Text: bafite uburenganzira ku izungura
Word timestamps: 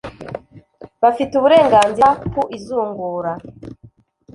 bafite 1.01 1.31
uburenganzira 1.35 2.09
ku 2.31 2.41
izungura 2.57 3.31